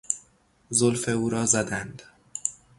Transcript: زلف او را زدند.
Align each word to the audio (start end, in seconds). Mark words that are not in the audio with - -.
زلف 0.69 1.09
او 1.09 1.29
را 1.29 1.45
زدند. 1.45 2.01